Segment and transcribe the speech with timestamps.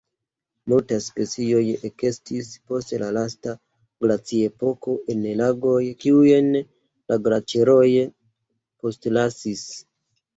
[0.71, 3.53] Multaj specioj ekestis post la lasta
[4.05, 7.85] glaciepoko en lagoj kiujn la glaĉeroj
[8.85, 9.63] postlasis.